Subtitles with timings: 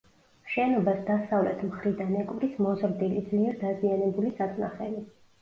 [0.51, 5.07] შენობას დასავლეთ მხრიდან ეკვრის მოზრდილი, ძლიერ დაზიანებული საწნახელი.